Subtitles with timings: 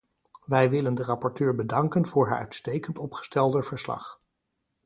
[0.45, 4.21] Wij willen de rapporteur bedanken voor haar uitstekend opgestelde verslag.